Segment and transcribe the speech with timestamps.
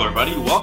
[0.00, 0.36] everybody.
[0.36, 0.61] Welcome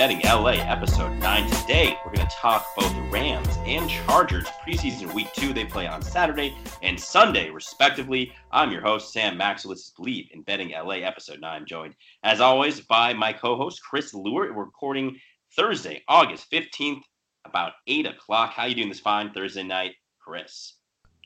[0.00, 1.50] Betting LA, episode 9.
[1.50, 5.52] Today, we're going to talk both Rams and Chargers preseason week two.
[5.52, 8.32] They play on Saturday and Sunday, respectively.
[8.50, 9.74] I'm your host, Sam Maxwell.
[9.74, 11.66] This is Bleav in Betting LA, episode 9.
[11.66, 14.54] Joined, as always, by my co host, Chris Lewart.
[14.54, 15.18] We're recording
[15.54, 17.02] Thursday, August 15th,
[17.44, 18.54] about 8 o'clock.
[18.54, 20.76] How you doing this fine Thursday night, Chris?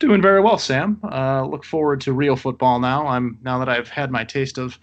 [0.01, 0.99] Doing very well, Sam.
[1.05, 3.07] Uh, look forward to real football now.
[3.07, 4.81] I'm now that I've had my taste of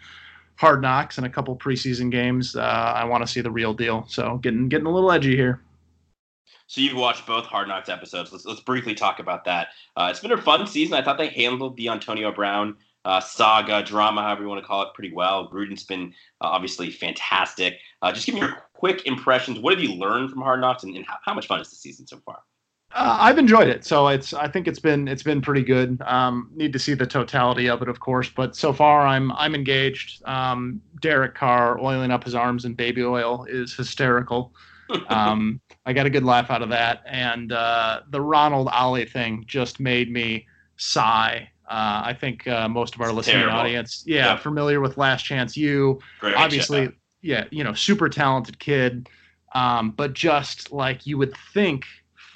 [0.61, 2.55] hard knocks and a couple preseason games.
[2.55, 2.61] Uh,
[2.95, 4.05] I want to see the real deal.
[4.07, 5.59] So getting getting a little edgy here.
[6.67, 8.31] So you've watched both Hard Knocks episodes.
[8.31, 9.69] Let's let's briefly talk about that.
[9.97, 10.93] Uh, it's been a fun season.
[10.93, 14.83] I thought they handled the Antonio Brown uh, saga drama, however you want to call
[14.83, 15.49] it, pretty well.
[15.49, 17.79] Gruden's been uh, obviously fantastic.
[18.03, 19.57] Uh, just give me your quick impressions.
[19.57, 21.75] What have you learned from Hard Knocks, and, and how, how much fun is the
[21.75, 22.43] season so far?
[22.93, 24.33] Uh, I've enjoyed it, so it's.
[24.33, 26.01] I think it's been it's been pretty good.
[26.05, 29.55] Um, need to see the totality of it, of course, but so far I'm I'm
[29.55, 30.21] engaged.
[30.25, 34.53] Um, Derek Carr oiling up his arms in baby oil is hysterical.
[35.07, 39.45] Um, I got a good laugh out of that, and uh, the Ronald Ollie thing
[39.47, 41.49] just made me sigh.
[41.65, 43.57] Uh, I think uh, most of our It's listening terrible.
[43.59, 44.35] audience, yeah, Yeah.
[44.37, 45.97] familiar with Last Chance U.
[46.19, 46.89] Great obviously,
[47.21, 49.07] yeah, you know, super talented kid,
[49.55, 51.85] um, but just like you would think,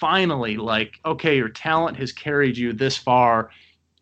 [0.06, 3.50] finally, like, okay, your talent has carried you this far.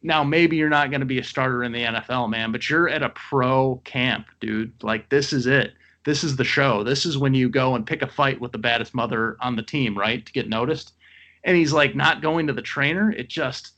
[0.01, 2.89] Now maybe you're not going to be a starter in the NFL, man, but you're
[2.89, 4.73] at a pro camp, dude.
[4.83, 5.75] Like this is it.
[6.03, 6.83] This is the show.
[6.83, 9.63] This is when you go and pick a fight with the baddest mother on the
[9.63, 10.91] team, right, to get noticed.
[11.45, 13.09] And he's like not going to the trainer.
[13.09, 13.71] It just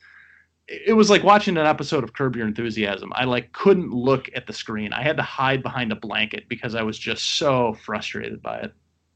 [0.68, 3.12] it was like watching an episode of Curb Your Enthusiasm.
[3.14, 4.94] I like couldn't look at the screen.
[4.94, 8.74] I had to hide behind a blanket because I was just so frustrated by it.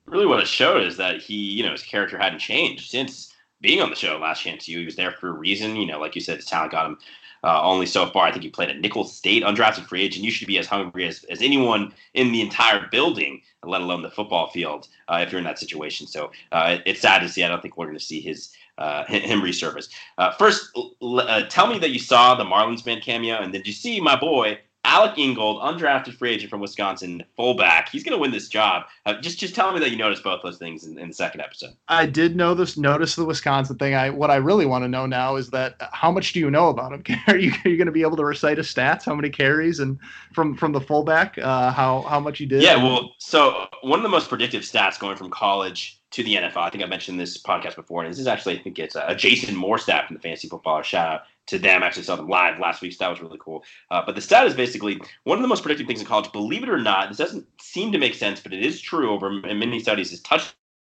[0.10, 3.82] Really what it showed is that he, you know, his character hadn't changed since being
[3.82, 4.80] on the show Last Chance U.
[4.80, 5.76] He was there for a reason.
[5.76, 6.98] You know, like you said, his talent got him
[7.44, 8.26] uh, only so far.
[8.26, 10.26] I think he played at Nicholls State, undrafted free agent.
[10.26, 14.10] You should be as hungry as, as anyone in the entire building, let alone the
[14.10, 16.08] football field, uh, if you're in that situation.
[16.08, 17.44] So uh, it- it's sad to see.
[17.44, 19.90] I don't think we're going to see his uh, him resurface.
[20.18, 23.68] Uh, first, l- uh, tell me that you saw the Marlins band cameo, and did
[23.68, 24.58] you see my boy
[24.90, 27.90] Alec Ingold, undrafted free agent from Wisconsin, fullback?
[27.90, 28.86] He's going to win this job.
[29.06, 31.42] Uh, just just tell me that you noticed both those things in, in the second
[31.42, 31.76] episode.
[31.88, 33.94] I did know this, notice the Wisconsin thing.
[33.94, 36.50] I what I really want to know now is that uh, how much do you
[36.50, 37.04] know about him?
[37.28, 39.06] Are you are you going to be able to recite his stats?
[39.06, 40.00] How many carries and
[40.34, 41.38] from from the fullback?
[41.38, 42.64] Uh, how how much he did?
[42.64, 46.58] Yeah, well, so one of the most predictive stats going from college to the NFL,
[46.58, 49.16] I think I mentioned this podcast before, and this is actually, I think it's a,
[49.16, 50.84] Jason Moore stat from the Fantasy Footballer.
[50.84, 51.84] Shout out to them.
[51.84, 53.64] I actually saw them live last week, so that was really cool.
[53.92, 56.32] Uh, but the stat is basically one of the most predictive things in college.
[56.32, 59.46] Believe it or not, this doesn't seem to make sense, but it is true over
[59.48, 60.12] in many studies.
[60.12, 60.22] Is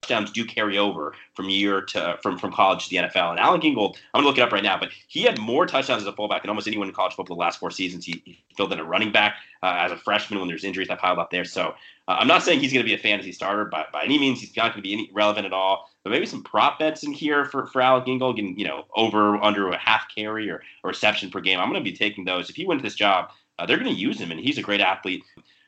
[0.02, 3.32] touchdowns do carry over from year to from from college to the NFL.
[3.32, 6.02] And Alan Ingold, I'm gonna look it up right now, but he had more touchdowns
[6.02, 8.06] as a fullback than almost anyone in college football the last four seasons.
[8.06, 11.00] He, he filled in a running back uh, as a freshman when there's injuries that
[11.00, 11.46] piled up there.
[11.46, 11.76] So
[12.08, 14.56] uh, I'm not saying he's to be a fantasy starter, but by any means, he's
[14.58, 15.90] not to be any relevant at all.
[16.04, 19.38] But maybe some prop bets in here for, for Alec Ingold, getting, you know, over
[19.38, 21.60] under a half carry or, or reception per game.
[21.60, 22.50] I'm to be taking those.
[22.50, 23.30] If he wins this job,
[23.60, 25.24] uh, they're to use him, and he's a great athlete.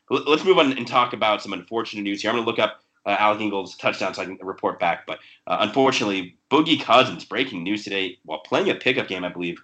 [0.10, 2.32] Let's move on and talk about some unfortunate news here.
[2.32, 5.06] I'm going to look up uh, Alec Ingold's touchdown so I can report back.
[5.06, 9.62] But uh, unfortunately, Boogie Cousins, breaking news today, while playing a pickup game, I believe,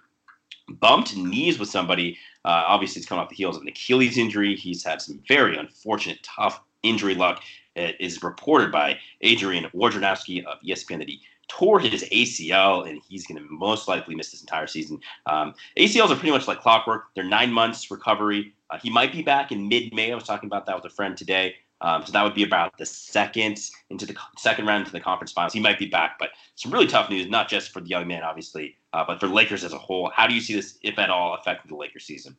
[0.68, 2.18] bumped knees with somebody.
[2.44, 4.54] Uh, obviously, it's coming off the heels of an Achilles injury.
[4.56, 7.42] He's had some very unfortunate, tough injury luck.
[7.76, 13.26] It is reported by Adrian Wojnarowski of ESPN that he tore his ACL and he's
[13.26, 15.00] going to most likely miss this entire season.
[15.26, 17.06] Um, ACLs are pretty much like clockwork.
[17.14, 18.54] They're nine months recovery.
[18.70, 20.12] Uh, he might be back in mid-May.
[20.12, 21.56] I was talking about that with a friend today.
[21.82, 25.32] Um, so that would be about the second into the second round into the conference
[25.32, 25.52] finals.
[25.52, 28.22] He might be back, but some really tough news, not just for the young man,
[28.22, 30.10] obviously, uh, but for Lakers as a whole.
[30.14, 32.36] How do you see this, if at all, affecting the Lakers season?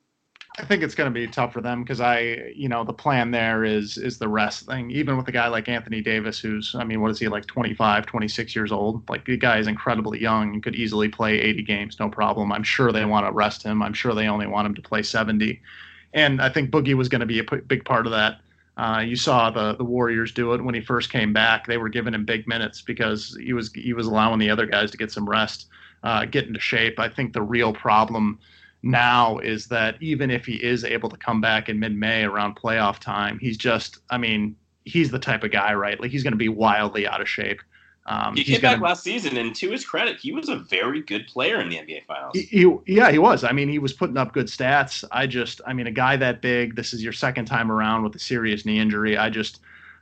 [0.59, 3.31] I think it's going to be tough for them because I, you know, the plan
[3.31, 4.91] there is is the rest thing.
[4.91, 8.05] Even with a guy like Anthony Davis, who's, I mean, what is he like, 25,
[8.05, 9.09] 26 years old?
[9.09, 12.51] Like the guy is incredibly young and could easily play 80 games, no problem.
[12.51, 13.81] I'm sure they want to rest him.
[13.81, 15.61] I'm sure they only want him to play 70,
[16.13, 18.41] and I think Boogie was going to be a p- big part of that.
[18.81, 21.67] Uh, you saw the the Warriors do it when he first came back.
[21.67, 24.89] They were giving him big minutes because he was he was allowing the other guys
[24.89, 25.67] to get some rest,
[26.01, 26.99] uh, get into shape.
[26.99, 28.39] I think the real problem
[28.81, 32.97] now is that even if he is able to come back in mid-May around playoff
[32.97, 34.55] time, he's just, I mean,
[34.85, 36.01] he's the type of guy, right?
[36.01, 37.61] Like he's going to be wildly out of shape.
[38.07, 41.01] Um, he came back gonna, last season, and to his credit, he was a very
[41.01, 42.31] good player in the NBA Finals.
[42.33, 43.43] He, he, yeah, he was.
[43.43, 45.03] I mean, he was putting up good stats.
[45.11, 46.75] I just, I mean, a guy that big.
[46.75, 49.17] This is your second time around with a serious knee injury.
[49.17, 49.59] I just,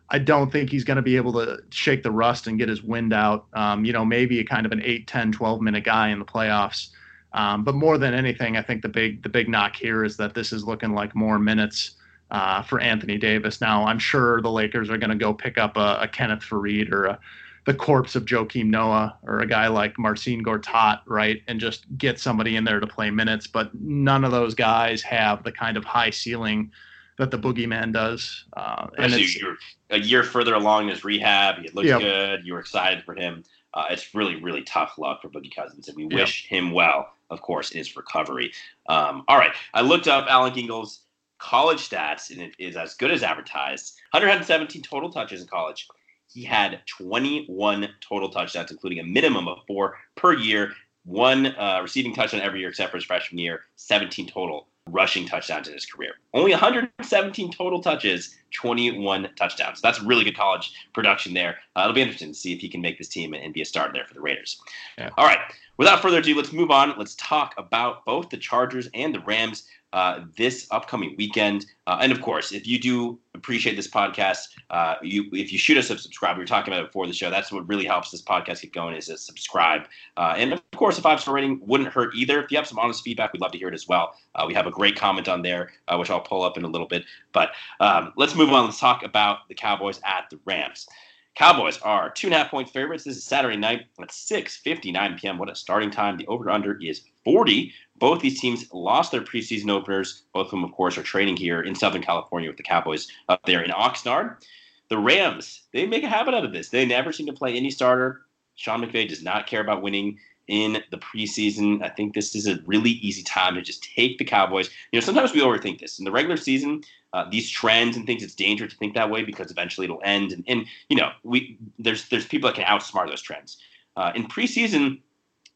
[0.09, 2.81] I don't think he's going to be able to shake the rust and get his
[2.81, 3.47] wind out.
[3.53, 6.25] Um, you know, maybe a kind of an 8, 10, 12 minute guy in the
[6.25, 6.89] playoffs.
[7.33, 10.33] Um, but more than anything, I think the big the big knock here is that
[10.33, 11.91] this is looking like more minutes
[12.31, 13.61] uh, for Anthony Davis.
[13.61, 16.91] Now, I'm sure the Lakers are going to go pick up a, a Kenneth Faried
[16.91, 17.19] or a,
[17.65, 22.19] the corpse of Joakim Noah or a guy like Marcin Gortat, right, and just get
[22.19, 23.47] somebody in there to play minutes.
[23.47, 26.71] But none of those guys have the kind of high ceiling
[27.17, 28.45] that the boogeyman does.
[28.55, 29.57] Uh, and you're
[29.89, 31.57] a year further along in his rehab.
[31.57, 31.99] He looked yep.
[31.99, 32.45] good.
[32.45, 33.43] You were excited for him.
[33.73, 36.13] Uh, it's really, really tough luck for Boogie Cousins, and we yep.
[36.13, 38.51] wish him well of course, in his recovery.
[38.87, 41.01] Um, all right, I looked up Alan Ingold's
[41.37, 43.97] college stats, and it is as good as advertised.
[44.11, 45.87] 117 total touches in college.
[46.31, 50.73] He had 21 total touchdowns, including a minimum of four per year,
[51.03, 55.67] one uh, receiving touchdown every year except for his freshman year, 17 total rushing touchdowns
[55.67, 56.13] in his career.
[56.33, 59.81] Only 117 total touches, 21 touchdowns.
[59.81, 61.59] That's really good college production there.
[61.75, 63.65] Uh, it'll be interesting to see if he can make this team and be a
[63.65, 64.61] starter there for the Raiders.
[64.97, 65.09] Yeah.
[65.17, 65.39] All right.
[65.77, 66.93] Without further ado, let's move on.
[66.97, 69.63] Let's talk about both the Chargers and the Rams
[69.93, 71.65] uh, this upcoming weekend.
[71.87, 75.77] Uh, and of course, if you do appreciate this podcast, uh, you if you shoot
[75.77, 77.29] us a subscribe, we were talking about it before the show.
[77.29, 79.83] That's what really helps this podcast get going is to subscribe.
[80.17, 82.43] Uh, and of course, a five star rating wouldn't hurt either.
[82.43, 84.15] If you have some honest feedback, we'd love to hear it as well.
[84.35, 86.69] Uh, we have a great comment on there, uh, which I'll pull up in a
[86.69, 87.05] little bit.
[87.33, 88.65] But um, let's move on.
[88.65, 90.87] Let's talk about the Cowboys at the Rams.
[91.35, 93.05] Cowboys are two and a half point favorites.
[93.05, 95.37] This is Saturday night at 6:59 p.m.
[95.37, 96.17] What a starting time!
[96.17, 97.73] The over/under is 40.
[97.97, 100.23] Both these teams lost their preseason openers.
[100.33, 103.45] Both of them, of course, are training here in Southern California with the Cowboys up
[103.45, 104.43] there in Oxnard.
[104.89, 106.69] The Rams, they make a habit out of this.
[106.69, 108.21] They never seem to play any starter.
[108.55, 110.17] Sean McVay does not care about winning
[110.49, 111.81] in the preseason.
[111.83, 114.69] I think this is a really easy time to just take the Cowboys.
[114.91, 115.99] You know, sometimes we overthink this.
[115.99, 119.23] In the regular season, uh, these trends and things, it's dangerous to think that way
[119.23, 120.31] because eventually it'll end.
[120.31, 123.57] And, and you know, we there's there's people that can outsmart those trends.
[123.95, 124.99] Uh, in preseason,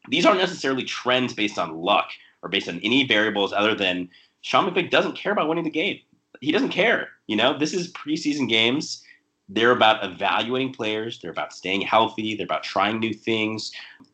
[0.08, 2.10] these aren't necessarily trends based on luck
[2.42, 4.08] or based on any variables other than
[4.42, 5.98] Sean McVay doesn't care about winning the game.
[6.40, 7.08] He doesn't care.
[7.26, 9.02] You know, this is preseason games.
[9.48, 11.20] They're about evaluating players.
[11.20, 12.34] They're about staying healthy.
[12.34, 13.72] They're about trying new things.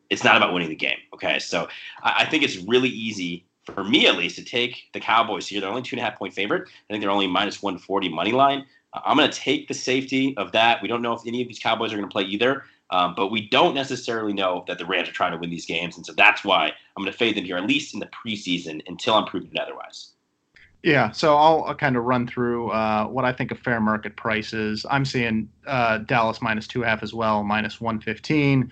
[0.09, 0.97] It's not about winning the game.
[1.13, 1.67] Okay, so
[2.03, 5.61] I, I think it's really easy for me at least, to take the Cowboys here.
[5.61, 6.67] They're only two and a half point favorite.
[6.67, 8.65] I think they're only minus 140 money line.
[8.93, 10.81] I'm going to take the safety of that.
[10.81, 13.27] We don't know if any of these Cowboys are going to play either, um, but
[13.27, 15.95] we don't necessarily know that the Rams are trying to win these games.
[15.95, 18.81] And so that's why I'm going to fade them here, at least in the preseason,
[18.87, 20.11] until I'm proven otherwise.
[20.83, 24.51] Yeah, so I'll, kind of run through uh, what I think a fair market price
[24.51, 24.83] is.
[24.89, 28.71] I'm seeing uh, Dallas minus two half as well, minus 115.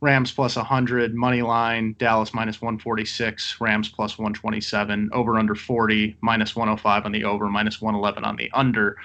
[0.00, 6.56] Rams plus 100, money line, Dallas minus 146, Rams plus 127, over under 40, minus
[6.56, 8.96] 105 on the over, minus 111 on the under.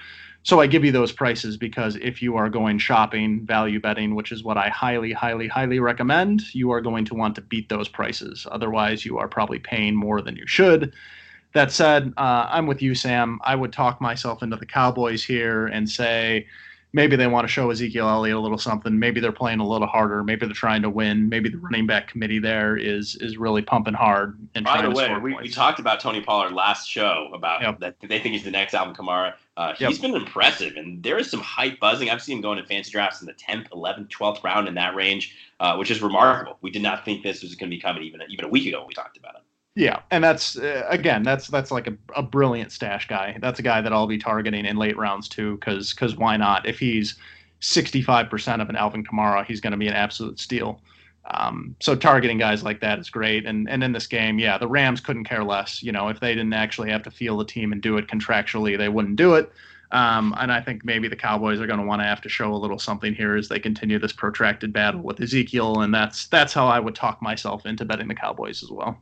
[0.42, 4.32] So I give you those prices because if you are going shopping, value betting, which
[4.32, 7.88] is what I highly, highly, highly recommend, you are going to want to beat those
[7.88, 8.46] prices.
[8.50, 10.94] Otherwise, you are probably paying more than you should.
[11.58, 13.40] That said, uh, I'm with you, Sam.
[13.42, 16.46] I would talk myself into the Cowboys here and say,
[16.92, 18.96] maybe they want to show Ezekiel Elliott a little something.
[18.96, 20.22] Maybe they're playing a little harder.
[20.22, 21.28] Maybe they're trying to win.
[21.28, 24.38] Maybe the running back committee there is is really pumping hard.
[24.54, 27.80] And by the way, we, we, talked about Tony Pollard last show about yep.
[27.80, 29.34] that they think he's the next Alvin Kamara.
[29.56, 30.00] Uh, he's yep.
[30.00, 32.08] been impressive, and there is some hype buzzing.
[32.08, 34.94] I've seen him going to fancy drafts in the 10th, 11th, 12th round in that
[34.94, 36.56] range, uh, which is remarkable.
[36.60, 38.78] We did not think this was going to be coming even even a week ago
[38.78, 39.42] when we talked about it.
[39.78, 43.38] Yeah, and that's uh, again, that's that's like a, a brilliant stash guy.
[43.40, 46.66] That's a guy that I'll be targeting in late rounds too, because because why not?
[46.66, 47.14] If he's
[47.60, 50.80] 65% of an Alvin Kamara, he's going to be an absolute steal.
[51.30, 53.46] Um, so targeting guys like that is great.
[53.46, 55.80] And and in this game, yeah, the Rams couldn't care less.
[55.80, 58.76] You know, if they didn't actually have to feel the team and do it contractually,
[58.76, 59.52] they wouldn't do it.
[59.92, 62.52] Um, and I think maybe the Cowboys are going to want to have to show
[62.52, 66.52] a little something here as they continue this protracted battle with Ezekiel, and that's that's
[66.52, 68.98] how I would talk myself into betting the Cowboys as well.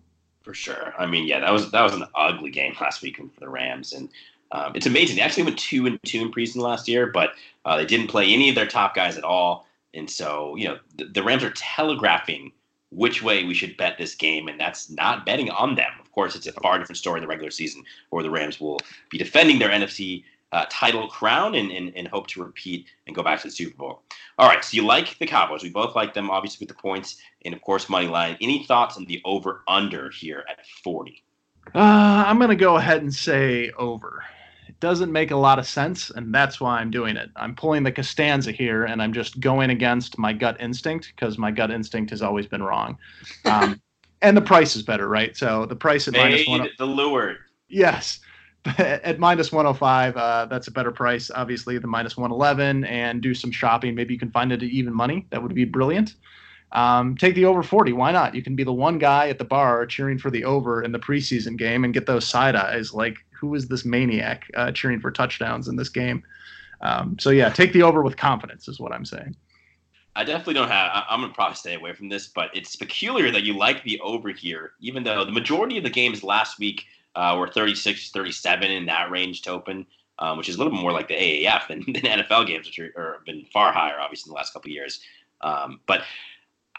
[0.46, 0.94] For sure.
[0.96, 3.92] I mean, yeah, that was that was an ugly game last week for the Rams,
[3.92, 4.08] and
[4.52, 5.16] um, it's amazing.
[5.16, 7.30] They actually went two and two in preseason last year, but
[7.64, 10.78] uh, they didn't play any of their top guys at all, and so you know
[10.98, 12.52] the, the Rams are telegraphing
[12.92, 15.90] which way we should bet this game, and that's not betting on them.
[16.00, 18.78] Of course, it's a far different story in the regular season, where the Rams will
[19.10, 20.22] be defending their NFC
[20.52, 23.76] uh, title crown and, and, and hope to repeat and go back to the Super
[23.76, 24.02] Bowl.
[24.38, 25.62] All right, so you like the Cowboys.
[25.62, 28.36] We both like them, obviously, with the points and, of course, money line.
[28.40, 31.22] Any thoughts on the over under here at 40?
[31.74, 31.78] Uh,
[32.26, 34.22] I'm going to go ahead and say over.
[34.68, 37.30] It doesn't make a lot of sense, and that's why I'm doing it.
[37.36, 41.50] I'm pulling the Costanza here, and I'm just going against my gut instinct because my
[41.50, 42.98] gut instinct has always been wrong.
[43.44, 43.80] Um,
[44.22, 45.36] and the price is better, right?
[45.36, 46.68] So the price at minus one.
[46.78, 47.36] The Lure.
[47.68, 48.20] Yes.
[48.78, 52.84] at minus 105, uh, that's a better price, obviously, than minus 111.
[52.84, 53.94] And do some shopping.
[53.94, 55.26] Maybe you can find it at even money.
[55.30, 56.14] That would be brilliant.
[56.72, 57.92] Um, take the over 40.
[57.92, 58.34] Why not?
[58.34, 60.98] You can be the one guy at the bar cheering for the over in the
[60.98, 62.92] preseason game and get those side eyes.
[62.92, 66.22] Like, who is this maniac uh, cheering for touchdowns in this game?
[66.80, 69.36] Um, so, yeah, take the over with confidence, is what I'm saying.
[70.16, 70.90] I definitely don't have.
[70.94, 74.00] I, am gonna probably stay away from this, but it's peculiar that you like the
[74.00, 76.84] over here, even though the majority of the games last week
[77.16, 79.86] uh, were 36, 37 in that range to open,
[80.18, 82.76] um, which is a little bit more like the AAF than, than NFL games, which
[82.76, 85.00] have been far higher, obviously, in the last couple of years.
[85.40, 86.02] Um, but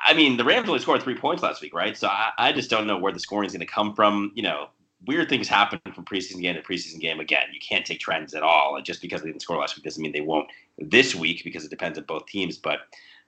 [0.05, 1.97] I mean, the Rams only scored three points last week, right?
[1.97, 4.31] So I, I just don't know where the scoring is going to come from.
[4.35, 4.69] You know,
[5.05, 7.19] weird things happen from preseason game to preseason game.
[7.19, 8.75] Again, you can't take trends at all.
[8.75, 11.65] And just because they didn't score last week doesn't mean they won't this week because
[11.65, 12.57] it depends on both teams.
[12.57, 12.79] But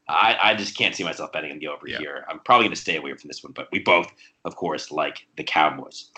[0.07, 1.99] I, I just can't see myself betting on the over yeah.
[1.99, 2.25] here.
[2.29, 3.53] I'm probably going to stay away from this one.
[3.53, 4.11] But we both,
[4.45, 6.09] of course, like the Cowboys.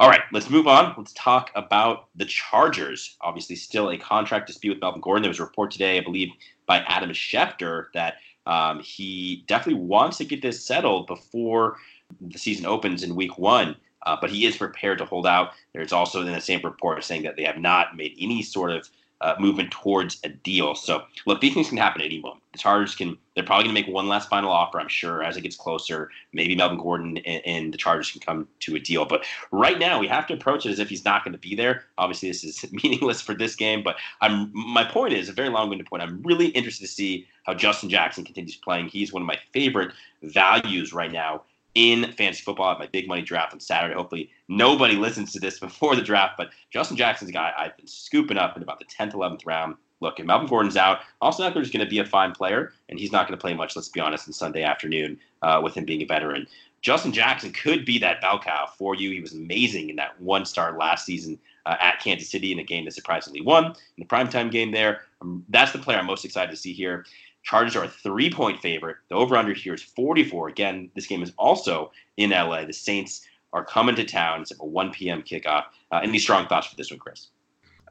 [0.00, 0.94] All right, let's move on.
[0.96, 3.18] Let's talk about the Chargers.
[3.20, 5.22] Obviously, still a contract dispute with Melvin Gordon.
[5.22, 6.30] There was a report today, I believe,
[6.64, 8.14] by Adam Schefter that
[8.46, 11.76] um, he definitely wants to get this settled before
[12.18, 13.76] the season opens in week one.
[14.06, 15.50] Uh, but he is prepared to hold out.
[15.74, 18.88] There's also in the same report saying that they have not made any sort of
[19.20, 20.74] uh, movement towards a deal.
[20.74, 22.42] So, look, these things can happen at any moment.
[22.52, 25.36] The Chargers can, they're probably going to make one last final offer, I'm sure, as
[25.36, 26.10] it gets closer.
[26.32, 29.04] Maybe Melvin Gordon and, and, the Chargers can come to a deal.
[29.04, 31.54] But right now, we have to approach it as if he's not going to be
[31.54, 31.84] there.
[31.98, 35.68] Obviously, this is meaningless for this game, but I'm my point is a very long
[35.68, 36.02] winded point.
[36.02, 38.88] I'm really interested to see how Justin Jackson continues playing.
[38.88, 41.42] He's one of my favorite values right now
[41.74, 42.68] in fantasy football.
[42.68, 43.94] Have my big money draft on Saturday.
[43.94, 47.86] Hopefully, nobody listens to this before the draft, but Justin Jackson's a guy I've been
[47.86, 49.76] scooping up in about the 10th, 11th round.
[50.00, 52.98] Look, if Melvin Gordon's out, Austin Ekeler is going to be a fine player, and
[52.98, 55.84] he's not going to play much, let's be honest, on Sunday afternoon uh, with him
[55.84, 56.46] being a veteran.
[56.80, 59.10] Justin Jackson could be that bell cow for you.
[59.10, 62.64] He was amazing in that one start last season uh, at Kansas City in a
[62.64, 65.02] game that surprisingly won in the primetime game there.
[65.20, 67.04] Um, that's the player I'm most excited to see here.
[67.42, 68.96] Chargers are a three point favorite.
[69.08, 70.48] The over under here is 44.
[70.48, 72.64] Again, this game is also in LA.
[72.64, 74.42] The Saints are coming to town.
[74.42, 75.22] It's a 1 p.m.
[75.22, 75.64] kickoff.
[75.90, 77.28] Uh, any strong thoughts for this one, Chris?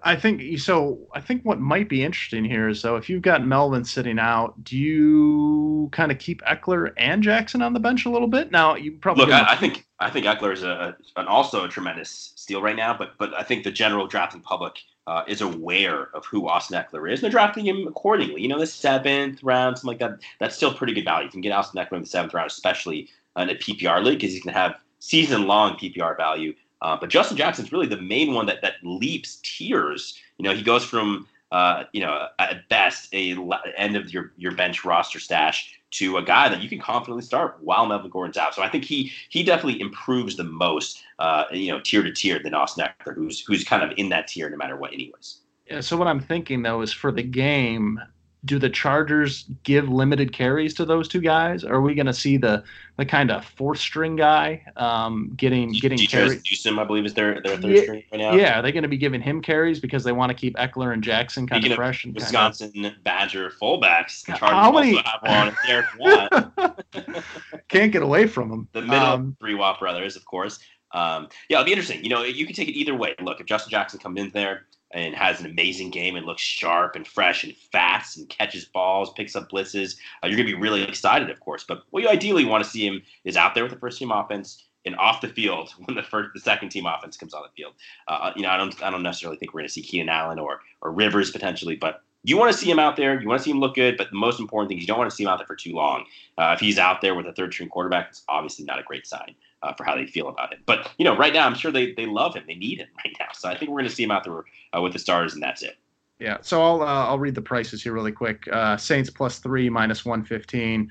[0.03, 0.99] I think so.
[1.13, 4.63] I think what might be interesting here is so if you've got Melvin sitting out,
[4.63, 8.51] do you kind of keep Ekeler and Jackson on the bench a little bit?
[8.51, 9.33] Now you probably look.
[9.33, 12.95] I, I, think I think Ekeler is a, an also a tremendous steal right now,
[12.97, 14.79] but but I think the general drafting public
[15.09, 17.19] uh, is aware of who Austin Ekeler is.
[17.19, 18.43] And they're drafting him accordingly.
[18.43, 20.19] You know, the seventh round, something like that.
[20.39, 21.25] That's still pretty good value.
[21.25, 24.33] You can get Austin Ekeler in the seventh round, especially in a PPR league, because
[24.33, 26.53] he's going to have season long PPR value.
[26.81, 30.17] Uh, but Justin Jackson's really the main one that that leaps tiers.
[30.37, 33.37] You know, he goes from uh, you know at best a
[33.77, 37.57] end of your your bench roster stash to a guy that you can confidently start
[37.61, 38.53] while Melvin Gordon's out.
[38.53, 42.39] So I think he he definitely improves the most, uh, you know, tier to tier
[42.39, 45.39] than Austin Ekeler, who's who's kind of in that tier no matter what, anyways.
[45.69, 45.81] Yeah.
[45.81, 47.99] So what I'm thinking though is for the game,
[48.45, 51.63] do the Chargers give limited carries to those two guys?
[51.63, 52.63] Are we going to see the
[52.97, 56.41] the kind of fourth string guy um, getting getting carries?
[56.65, 58.33] I believe, is their their third yeah, string right now.
[58.33, 60.93] Yeah, are they going to be giving him carries because they want to keep Ekeler
[60.93, 62.05] and Jackson kind Speaking of fresh?
[62.05, 64.25] And Wisconsin kind of, Badger fullbacks.
[64.25, 64.95] The Chargers How many?
[64.95, 66.73] have one.
[67.67, 68.67] Can't get away from them.
[68.71, 70.59] The middle um, three Watt brothers, of course.
[70.91, 72.03] Um, yeah, it'll be interesting.
[72.03, 73.15] You know, you can take it either way.
[73.21, 76.95] Look, if Justin Jackson comes in there and has an amazing game and looks sharp
[76.95, 80.59] and fresh and fast and catches balls, picks up blitzes, uh, you're going to be
[80.59, 81.63] really excited, of course.
[81.67, 84.11] But what you ideally want to see him is out there with the first team
[84.11, 87.49] offense and off the field when the first, the second team offense comes on the
[87.55, 87.73] field.
[88.07, 90.09] Uh, uh you know, I don't, I don't necessarily think we're going to see Keenan
[90.09, 93.19] Allen or or Rivers potentially, but you want to see him out there.
[93.21, 94.97] You want to see him look good, but the most important thing is you don't
[94.97, 96.03] want to see him out there for too long.
[96.37, 99.07] Uh, if he's out there with a third string quarterback, it's obviously not a great
[99.07, 100.59] sign uh, for how they feel about him.
[100.65, 102.43] But you know, right now, I'm sure they they love him.
[102.47, 103.27] They need him right now.
[103.33, 104.43] So I think we're going to see him out there
[104.75, 105.77] uh, with the stars, and that's it.
[106.19, 108.47] Yeah, so I'll uh, I'll read the prices here really quick.
[108.51, 110.89] Uh, Saints plus three minus one fifteen.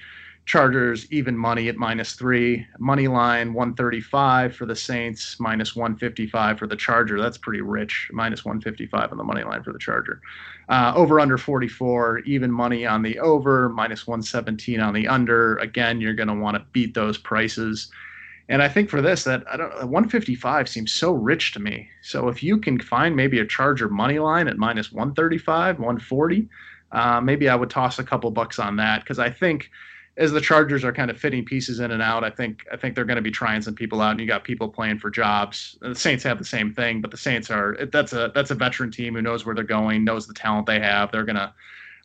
[0.49, 2.67] Chargers even money at minus three.
[2.79, 7.21] Money line 135 for the Saints, minus 155 for the Charger.
[7.21, 8.09] That's pretty rich.
[8.15, 10.23] Minus 155 on the money line for the Charger.
[10.71, 15.59] Uh, over under 44, even money on the over, minus 117 on the under.
[15.59, 17.93] Again, you're going to want to beat those prices.
[18.49, 21.91] And I think for this, that I don't 155 seems so rich to me.
[22.03, 26.49] So if you can find maybe a Charger money line at minus 135, 140,
[26.93, 29.71] uh, maybe I would toss a couple bucks on that because I think
[30.19, 32.95] as the Chargers are kind of fitting pieces in and out, I think I think
[32.95, 35.79] they're going to be trying some people out, and you got people playing for jobs.
[35.81, 38.91] The Saints have the same thing, but the Saints are that's a that's a veteran
[38.91, 41.13] team who knows where they're going, knows the talent they have.
[41.13, 41.55] They're gonna,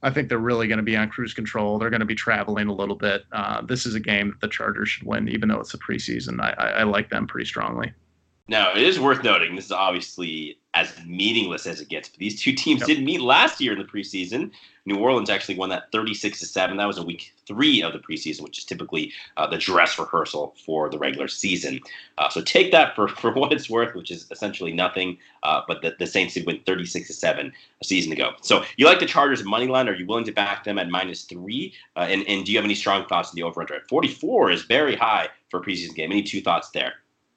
[0.03, 1.79] I think they're really going to be on cruise control.
[1.79, 3.23] They're going to be traveling a little bit.
[3.31, 6.41] Uh, this is a game that the Chargers should win, even though it's a preseason.
[6.41, 7.93] I, I, I like them pretty strongly.
[8.49, 12.41] Now, it is worth noting this is obviously as meaningless as it gets, but these
[12.41, 12.87] two teams yep.
[12.87, 14.51] did meet last year in the preseason.
[14.85, 16.75] New Orleans actually won that 36 to 7.
[16.75, 20.55] That was in week three of the preseason, which is typically uh, the dress rehearsal
[20.65, 21.79] for the regular season.
[22.17, 25.17] Uh, so take that for, for what it's worth, which is essentially nothing.
[25.43, 28.31] Uh, but the, the Saints did win 36 to 7 a season ago.
[28.41, 29.87] So you like the Chargers money line?
[29.87, 31.73] Are you willing to back them at minus three?
[31.95, 33.79] Uh, and, and do you have any strong thoughts in the over under?
[33.87, 36.11] 44 is very high for a preseason game.
[36.11, 36.95] Any two thoughts there?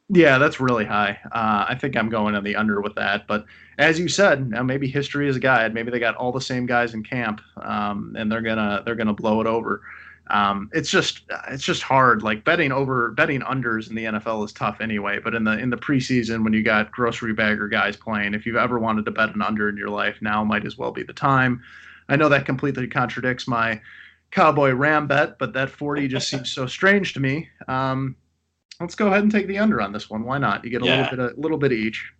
[0.08, 1.18] Yeah, that's really high.
[1.32, 3.26] Uh, I think I'm going on the under with that.
[3.26, 3.44] But
[3.78, 5.74] as you said, now maybe history is a guide.
[5.74, 9.12] Maybe they got all the same guys in camp, um, and they're gonna they're gonna
[9.12, 9.82] blow it over.
[10.28, 12.22] Um, it's just it's just hard.
[12.22, 15.18] Like betting over betting unders in the NFL is tough anyway.
[15.18, 18.56] But in the in the preseason, when you got grocery bagger guys playing, if you've
[18.56, 21.12] ever wanted to bet an under in your life, now might as well be the
[21.12, 21.60] time.
[22.08, 23.80] I know that completely contradicts my
[24.30, 27.48] Cowboy Ram bet, but that 40 just seems so strange to me.
[27.66, 28.14] Um,
[28.80, 30.24] let's go ahead and take the under on this one.
[30.24, 30.64] Why not?
[30.64, 31.10] You get a yeah.
[31.10, 32.12] little bit a little bit of each.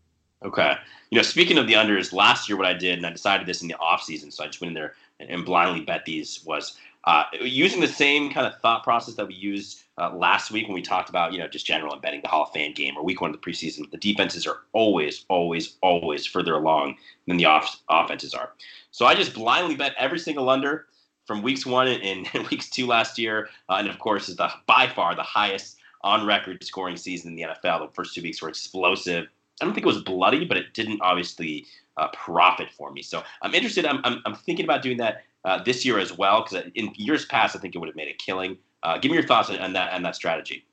[0.44, 0.74] Okay.
[1.10, 3.62] You know, speaking of the unders, last year what I did, and I decided this
[3.62, 6.42] in the off season, so I just went in there and, and blindly bet these
[6.44, 10.66] was uh, using the same kind of thought process that we used uh, last week
[10.66, 12.96] when we talked about, you know, just general and betting the Hall of Fame game
[12.96, 13.88] or week one of the preseason.
[13.90, 16.96] The defenses are always, always, always further along
[17.28, 18.52] than the off- offenses are.
[18.90, 20.86] So I just blindly bet every single under
[21.26, 24.50] from weeks one and, and weeks two last year, uh, and of course is the
[24.66, 27.88] by far the highest on record scoring season in the NFL.
[27.88, 29.26] The first two weeks were explosive.
[29.60, 33.02] I don't think it was bloody, but it didn't obviously uh, profit for me.
[33.02, 33.86] So I'm interested.
[33.86, 37.24] I'm, I'm, I'm thinking about doing that uh, this year as well because in years
[37.26, 38.58] past, I think it would have made a killing.
[38.82, 40.66] Uh, give me your thoughts on, that on that strategy.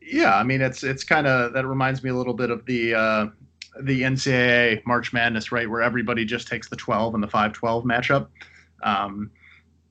[0.00, 2.94] Yeah, I mean it's it's kind of that reminds me a little bit of the
[2.94, 3.26] uh,
[3.82, 8.26] the NCAA March Madness, right, where everybody just takes the 12 and the 5-12 matchup.
[8.82, 9.30] Um,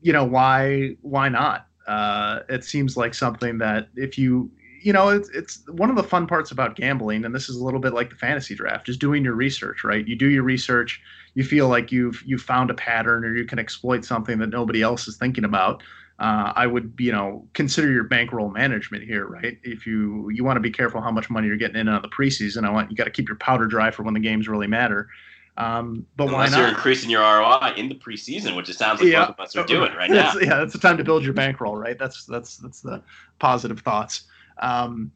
[0.02, 1.68] you know why why not?
[1.88, 4.50] Uh, it seems like something that if you
[4.82, 7.64] you know it's, it's one of the fun parts about gambling and this is a
[7.64, 11.00] little bit like the fantasy draft is doing your research right you do your research
[11.36, 14.82] you feel like you've you've found a pattern or you can exploit something that nobody
[14.82, 15.84] else is thinking about
[16.22, 19.58] uh, I would, you know, consider your bankroll management here, right?
[19.64, 22.10] If you you want to be careful how much money you're getting in on the
[22.10, 24.68] preseason, I want you got to keep your powder dry for when the games really
[24.68, 25.10] matter.
[25.58, 26.60] Um, but Unless why not?
[26.60, 29.26] you're increasing your ROI in the preseason, which it sounds like yeah.
[29.26, 30.34] both of us are doing right now.
[30.42, 32.00] yeah, that's the time to build your bankroll, right?
[32.00, 33.04] That's that's that's the
[33.40, 34.24] positive thoughts.
[34.60, 35.12] Um,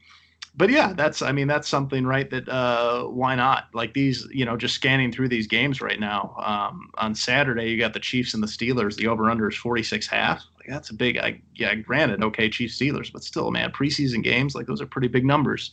[0.58, 3.66] but yeah, that's I mean that's something right that uh, why not?
[3.74, 6.36] Like these, you know, just scanning through these games right now.
[6.40, 8.96] Um, on Saturday, you got the Chiefs and the Steelers.
[8.96, 10.44] The over under is 46 half.
[10.58, 11.18] Like that's a big.
[11.18, 15.10] I yeah, granted, okay, Chiefs Steelers, but still, man, preseason games like those are pretty
[15.10, 15.72] big numbers.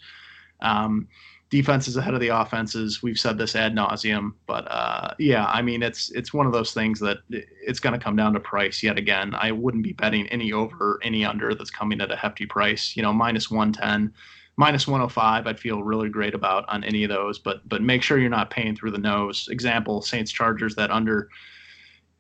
[0.60, 1.08] Um,
[1.52, 3.02] defenses ahead of the offenses.
[3.02, 6.72] We've said this ad nauseum, but uh, yeah, I mean it's it's one of those
[6.72, 9.34] things that it's going to come down to price yet again.
[9.34, 12.96] I wouldn't be betting any over, any under that's coming at a hefty price.
[12.96, 14.14] You know, minus one ten,
[14.56, 15.46] minus one hundred oh five.
[15.46, 18.48] I'd feel really great about on any of those, but but make sure you're not
[18.48, 19.46] paying through the nose.
[19.50, 21.28] Example: Saints Chargers that under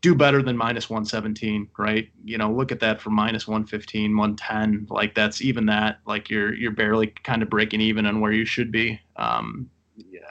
[0.02, 2.10] do better than minus 117 right?
[2.24, 6.54] You know look at that for minus 115 110 like that's even that like you're
[6.54, 9.00] you're barely kind of breaking even on where you should be.
[9.16, 9.70] Um,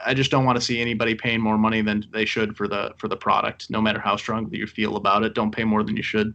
[0.06, 2.92] i just don't want to see anybody paying more money than they should for the
[2.98, 5.96] for the product no matter how strongly you feel about it don't pay more than
[5.96, 6.34] you should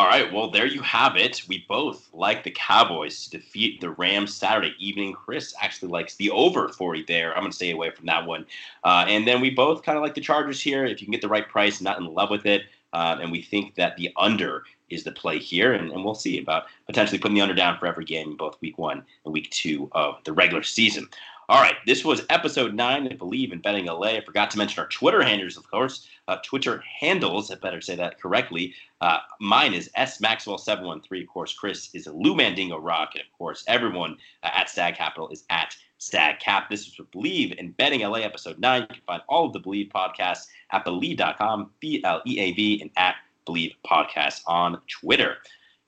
[0.00, 1.42] all right, well, there you have it.
[1.46, 5.12] We both like the Cowboys to defeat the Rams Saturday evening.
[5.12, 7.34] Chris actually likes the over 40 there.
[7.34, 8.46] I'm going to stay away from that one.
[8.82, 10.86] Uh, and then we both kind of like the Chargers here.
[10.86, 12.62] If you can get the right price, not in love with it.
[12.94, 15.74] Uh, and we think that the under is the play here.
[15.74, 18.78] And, and we'll see about potentially putting the under down for every game both week
[18.78, 21.10] one and week two of the regular season.
[21.50, 24.10] All right, this was episode nine of Bleav in Betting LA.
[24.10, 26.06] I forgot to mention our Twitter handles, of course.
[26.28, 28.72] Uh, Twitter handles, I better say that correctly.
[29.00, 31.22] Uh, mine is S Maxwell713.
[31.22, 33.14] Of course, Chris is a Lou Mandingo Rock.
[33.14, 36.70] And of course, everyone uh, at Stag Capital is at Stag Cap.
[36.70, 38.82] This for Bleav in Betting LA episode 9.
[38.82, 42.80] You can find all of the Bleav podcasts at Bleav.com, B L E A V,
[42.80, 45.38] and at Bleav Podcast on Twitter.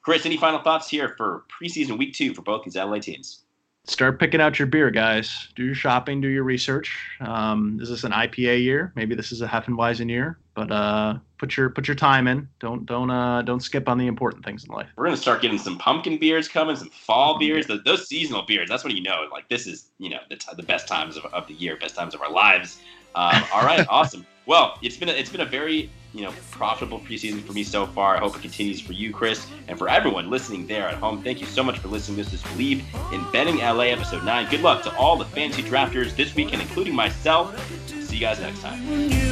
[0.00, 3.44] Chris, any final thoughts here for preseason week two for both these LA teams?
[3.84, 5.48] Start picking out your beer, guys.
[5.56, 6.96] Do your shopping, do your research.
[7.20, 8.92] Um, is this an IPA year?
[8.94, 10.38] Maybe this is a Hefeweizen year.
[10.54, 12.48] But uh, put your put your time in.
[12.60, 14.88] Don't don't uh, don't skip on the important things in life.
[14.96, 18.68] We're gonna start getting some pumpkin beers coming, some fall beers, those, those seasonal beers.
[18.68, 21.24] That's when you know, like this is you know the, t- the best times of,
[21.26, 22.80] of the year, best times of our lives.
[23.14, 24.26] Um, all right, awesome.
[24.46, 27.86] Well, it's been a, it's been a very you know profitable preseason for me so
[27.86, 28.16] far.
[28.16, 31.22] I hope it continues for you, Chris, and for everyone listening there at home.
[31.22, 32.16] Thank you so much for listening.
[32.16, 34.50] This is Bleav in Betting LA episode nine.
[34.50, 37.56] Good luck to all the fancy drafters this weekend, including myself.
[37.86, 39.31] See you guys next time.